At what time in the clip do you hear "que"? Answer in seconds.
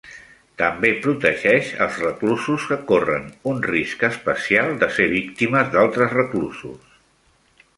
2.71-2.77